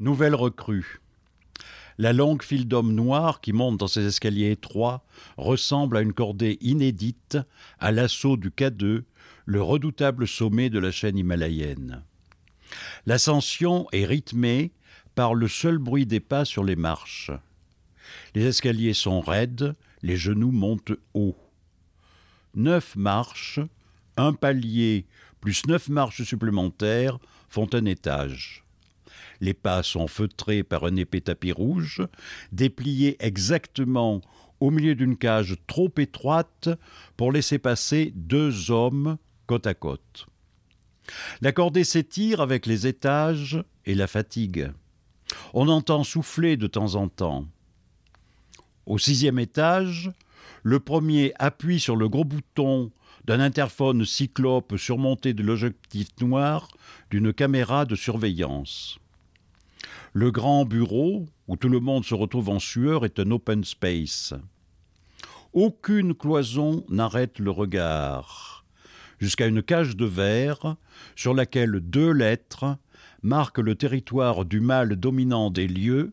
[0.00, 1.00] Nouvelle recrue.
[1.98, 5.02] La longue file d'hommes noirs qui montent dans ces escaliers étroits
[5.36, 7.36] ressemble à une cordée inédite
[7.80, 9.02] à l'assaut du K2,
[9.44, 12.04] le redoutable sommet de la chaîne himalayenne.
[13.06, 14.70] L'ascension est rythmée
[15.16, 17.32] par le seul bruit des pas sur les marches.
[18.36, 21.36] Les escaliers sont raides, les genoux montent haut.
[22.54, 23.58] Neuf marches,
[24.16, 25.06] un palier
[25.40, 27.18] plus neuf marches supplémentaires
[27.48, 28.64] font un étage.
[29.40, 32.02] Les pas sont feutrés par un épais tapis rouge,
[32.52, 34.20] déplié exactement
[34.60, 36.68] au milieu d'une cage trop étroite
[37.16, 40.26] pour laisser passer deux hommes côte à côte.
[41.40, 44.70] La cordée s'étire avec les étages et la fatigue.
[45.54, 47.46] On entend souffler de temps en temps.
[48.86, 50.10] Au sixième étage,
[50.62, 52.90] le premier appuie sur le gros bouton
[53.24, 56.68] d'un interphone cyclope surmonté de l'objectif noir
[57.10, 58.98] d'une caméra de surveillance.
[60.12, 64.34] Le grand bureau, où tout le monde se retrouve en sueur, est un open space.
[65.52, 68.64] Aucune cloison n'arrête le regard,
[69.18, 70.76] jusqu'à une cage de verre
[71.16, 72.76] sur laquelle deux lettres
[73.22, 76.12] marquent le territoire du mâle dominant des lieux,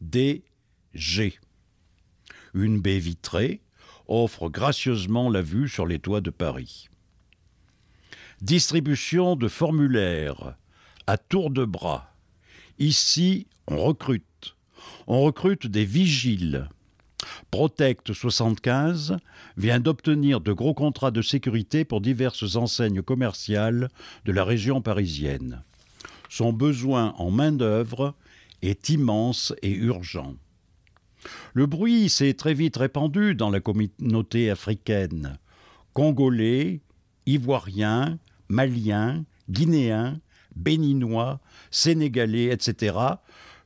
[0.00, 1.38] DG.
[2.54, 3.60] Une baie vitrée
[4.08, 6.88] offre gracieusement la vue sur les toits de Paris.
[8.40, 10.56] Distribution de formulaires
[11.06, 12.11] à tour de bras
[12.78, 14.56] Ici, on recrute.
[15.06, 16.68] On recrute des vigiles.
[17.50, 19.16] Protect 75
[19.56, 23.88] vient d'obtenir de gros contrats de sécurité pour diverses enseignes commerciales
[24.24, 25.62] de la région parisienne.
[26.28, 28.14] Son besoin en main-d'œuvre
[28.62, 30.34] est immense et urgent.
[31.52, 35.38] Le bruit s'est très vite répandu dans la communauté africaine.
[35.92, 36.80] Congolais,
[37.26, 40.18] Ivoiriens, Maliens, Guinéens,
[40.56, 42.96] béninois, sénégalais, etc.,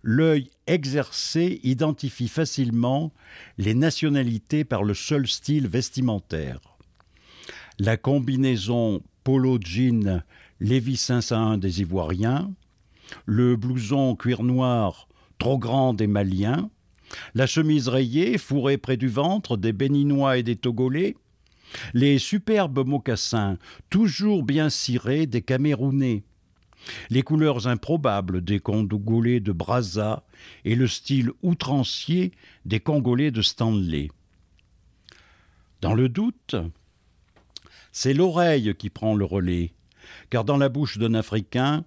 [0.03, 3.13] l'œil exercé identifie facilement
[3.59, 6.61] les nationalités par le seul style vestimentaire.
[7.79, 10.23] La combinaison polo jean
[10.61, 12.53] Lévis 501 des Ivoiriens,
[13.27, 15.09] le blouson cuir noir
[15.39, 16.71] trop grand des Maliens,
[17.35, 21.17] la chemise rayée fourrée près du ventre des Béninois et des Togolais,
[21.95, 23.59] les superbes mocassins
[23.91, 26.25] toujours bien cirés des Camerounais,
[27.11, 30.25] les couleurs improbables des Congolais de Brazza
[30.65, 32.33] et le style outrancier
[32.65, 34.09] des Congolais de Stanley.
[35.81, 36.57] Dans le doute,
[37.93, 39.73] c'est l'oreille qui prend le relais,
[40.31, 41.85] car dans la bouche d'un Africain,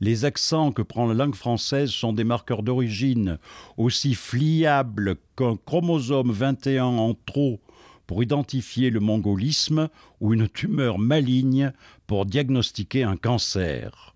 [0.00, 3.38] les accents que prend la langue française sont des marqueurs d'origine
[3.76, 7.60] aussi fliables qu'un chromosome 21 en trop
[8.06, 9.88] pour identifier le mongolisme
[10.20, 11.72] ou une tumeur maligne
[12.06, 14.14] pour diagnostiquer un cancer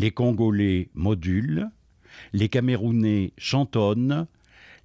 [0.00, 1.68] les Congolais modulent,
[2.32, 4.26] les Camerounais chantonnent,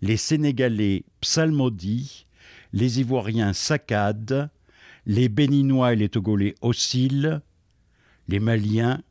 [0.02, 2.26] les Sénégalais psalmodient,
[2.74, 4.50] les Ivoiriens saccadent,
[5.06, 7.40] les Béninois et les Togolais oscillent,
[8.28, 9.02] les Maliens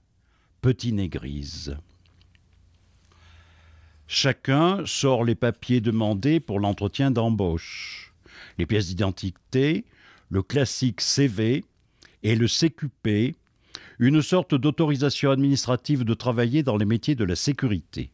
[0.61, 1.75] petit négrisent.
[4.07, 8.13] Chacun sort les papiers demandés pour l'entretien d'embauche,
[8.59, 9.87] les pièces d'identité,
[10.29, 11.65] le classique CV
[12.23, 13.35] et le CQP,
[13.99, 18.11] une sorte d'autorisation administrative de travailler dans les métiers de la sécurité.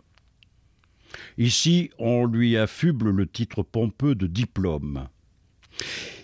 [1.39, 5.09] Ici, on lui affuble le titre pompeux de diplôme.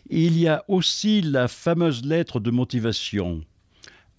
[0.08, 3.42] Il y a aussi la fameuse lettre de motivation.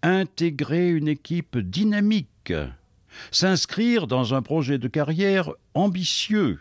[0.04, 2.54] Intégrer une équipe dynamique,
[3.32, 6.60] s'inscrire dans un projet de carrière ambitieux,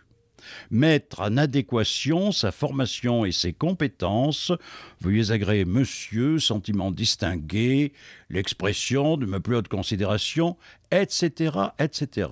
[0.70, 4.52] mettre en adéquation sa formation et ses compétences,
[5.00, 7.92] veuillez agréer monsieur, sentiment distingué,
[8.30, 10.56] l'expression de ma plus haute considération,
[10.90, 12.28] etc., etc.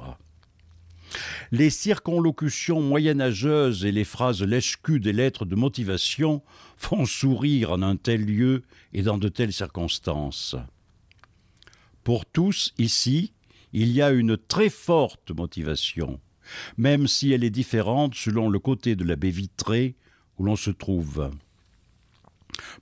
[1.52, 6.42] Les circonlocutions moyenâgeuses et les phrases lèche-cul des lettres de motivation
[6.76, 10.56] font sourire en un tel lieu et dans de telles circonstances.
[12.02, 13.32] Pour tous, ici,
[13.72, 16.20] il y a une très forte motivation
[16.76, 19.96] même si elle est différente selon le côté de la baie vitrée
[20.38, 21.30] où l'on se trouve.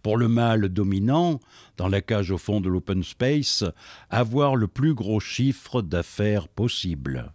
[0.02, 1.40] Pour le mâle dominant,
[1.76, 3.64] dans la cage au fond de l'open space,
[4.10, 7.32] avoir le plus gros chiffre d'affaires possible.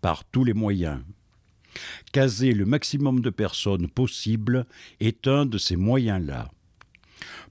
[0.00, 1.00] Par tous les moyens.
[2.12, 4.66] Caser le maximum de personnes possible
[4.98, 6.50] est un de ces moyens-là.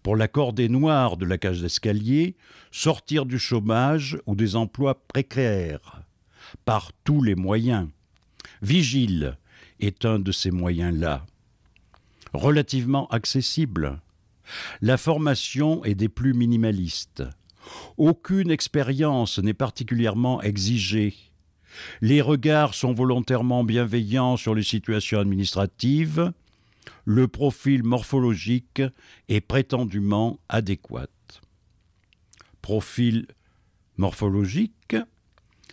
[0.03, 2.35] Pour la cordée noire de la cage d'escalier,
[2.71, 6.03] sortir du chômage ou des emplois précaires
[6.65, 7.87] par tous les moyens.
[8.61, 9.37] Vigile
[9.79, 11.25] est un de ces moyens-là.
[12.33, 14.01] Relativement accessible.
[14.81, 17.23] La formation est des plus minimalistes.
[17.97, 21.15] Aucune expérience n'est particulièrement exigée.
[22.01, 26.31] Les regards sont volontairement bienveillants sur les situations administratives.
[27.05, 28.81] Le profil morphologique
[29.27, 31.07] est prétendument adéquat.
[32.61, 33.27] Profil
[33.97, 34.95] morphologique,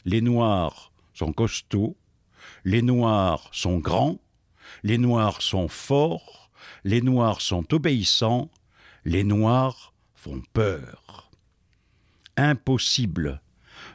[0.07, 1.97] les noirs sont costauds,
[2.65, 4.19] les noirs sont grands,
[4.85, 6.51] les noirs sont forts,
[6.85, 8.49] les noirs sont obéissants,
[9.05, 11.31] les noirs font peur.
[12.37, 13.43] Impossible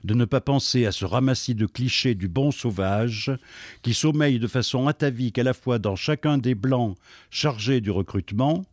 [0.03, 3.31] de ne pas penser à ce ramassis de clichés du bon sauvage
[3.81, 6.97] qui sommeille de façon atavique à la fois dans chacun des blancs
[7.29, 8.65] chargés du recrutement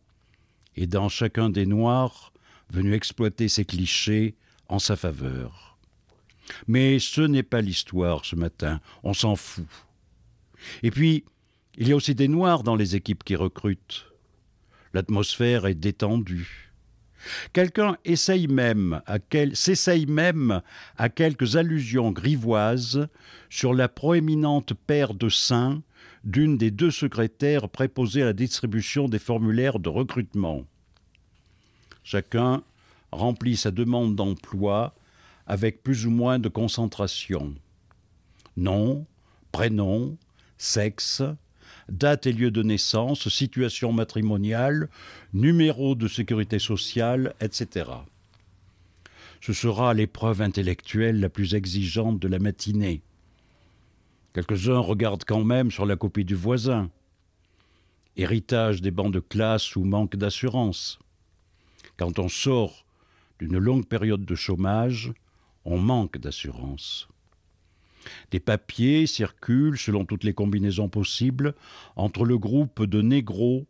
[0.75, 2.33] et dans chacun des noirs
[2.69, 4.35] venus exploiter ces clichés
[4.67, 5.68] en sa faveur.
[6.67, 9.65] Mais ce n'est pas l'histoire ce matin, on s'en fout.
[10.83, 11.23] Et puis,
[11.77, 14.05] il y a aussi des noirs dans les équipes qui recrutent.
[14.93, 16.71] L'atmosphère est détendue.
[17.53, 19.55] Quelqu'un essaye même à quel...
[19.55, 20.61] s'essaye même
[20.97, 23.07] à quelques allusions grivoises
[23.49, 25.81] sur la proéminente paire de seins
[26.23, 30.65] d'une des deux secrétaires préposées à la distribution des formulaires de recrutement.
[32.03, 32.63] Chacun
[33.11, 34.95] remplit sa demande d'emploi
[35.49, 37.55] avec plus ou moins de concentration.
[38.55, 39.05] Nom,
[39.51, 40.15] prénom,
[40.59, 41.23] sexe,
[41.89, 44.89] date et lieu de naissance, situation matrimoniale,
[45.33, 47.89] numéro de sécurité sociale, etc.
[49.41, 53.01] Ce sera l'épreuve intellectuelle la plus exigeante de la matinée.
[54.33, 56.91] Quelques-uns regardent quand même sur la copie du voisin.
[58.17, 60.99] Héritage des bancs de classe ou manque d'assurance.
[61.97, 62.85] Quand on sort
[63.39, 65.11] d'une longue période de chômage,
[65.65, 67.07] on manque d'assurance.
[68.31, 71.53] Des papiers circulent selon toutes les combinaisons possibles
[71.95, 73.65] entre le groupe de négros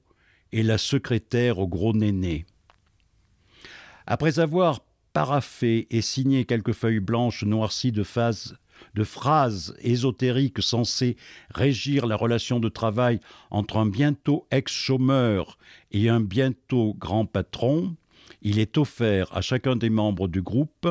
[0.52, 2.46] et la secrétaire au gros néné.
[4.06, 4.80] Après avoir
[5.14, 8.04] paraffé et signé quelques feuilles blanches noircies de,
[8.94, 11.18] de phrases ésotériques censées
[11.54, 13.20] régir la relation de travail
[13.52, 15.58] entre un bientôt ex-chômeur
[15.92, 17.96] et un bientôt grand patron,
[18.42, 20.88] il est offert à chacun des membres du groupe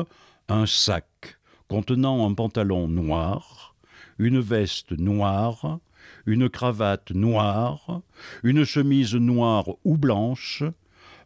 [0.49, 1.37] un sac
[1.67, 3.75] contenant un pantalon noir,
[4.17, 5.79] une veste noire,
[6.25, 8.01] une cravate noire,
[8.43, 10.63] une chemise noire ou blanche,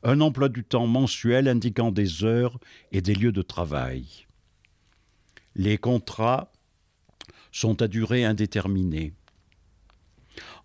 [0.04, 2.60] un emploi du temps mensuel indiquant des heures
[2.92, 4.28] et des lieux de travail.
[5.56, 6.52] Les contrats
[7.54, 9.14] sont à durée indéterminée.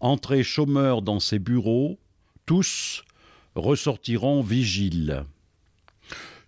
[0.01, 1.99] Entrés chômeurs dans ces bureaux,
[2.45, 3.05] tous
[3.55, 5.25] ressortiront vigiles.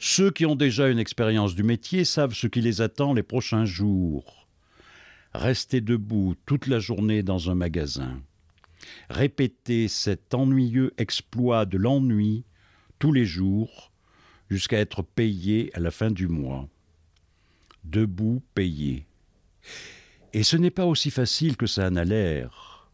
[0.02, 3.66] Ceux qui ont déjà une expérience du métier savent ce qui les attend les prochains
[3.66, 4.48] jours.
[5.34, 8.18] Rester debout toute la journée dans un magasin.
[9.10, 12.44] Répéter cet ennuyeux exploit de l'ennui
[12.98, 13.92] tous les jours
[14.48, 16.66] jusqu'à être payé à la fin du mois.
[17.84, 19.06] Debout, payé.
[20.32, 22.88] Et ce n'est pas aussi facile que ça en a l'air.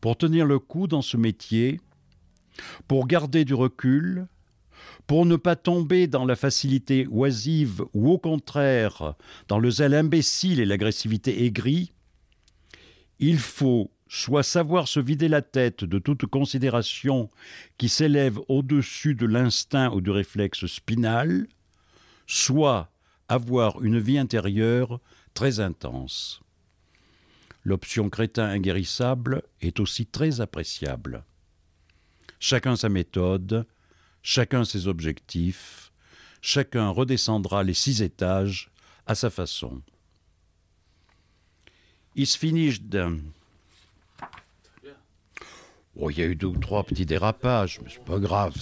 [0.00, 1.80] Pour tenir le coup dans ce métier,
[2.86, 4.28] pour garder du recul,
[5.06, 9.14] pour ne pas tomber dans la facilité oisive ou au contraire
[9.48, 11.92] dans le zèle imbécile et l'agressivité aigrie,
[13.18, 17.30] il faut soit savoir se vider la tête de toute considération
[17.76, 21.46] qui s'élève au-dessus de l'instinct ou du réflexe spinal,
[22.26, 22.90] soit
[23.28, 25.00] avoir une vie intérieure
[25.34, 26.40] très intense.
[27.64, 31.24] L'option crétin inguérissable est aussi très appréciable.
[32.40, 33.66] Chacun sa méthode,
[34.28, 35.90] chacun ses objectifs,
[36.42, 38.70] chacun redescendra les six étages
[39.06, 39.80] à sa façon.
[42.14, 42.94] Is finished.
[45.96, 48.54] Oh, il y a eu deux ou trois petits dérapages, mais c'est pas grave.